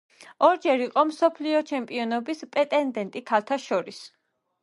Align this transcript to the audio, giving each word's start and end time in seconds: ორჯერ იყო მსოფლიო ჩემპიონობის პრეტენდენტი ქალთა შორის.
ორჯერ 0.45 0.79
იყო 0.85 1.03
მსოფლიო 1.09 1.59
ჩემპიონობის 1.73 2.41
პრეტენდენტი 2.55 3.23
ქალთა 3.31 3.61
შორის. 3.69 4.01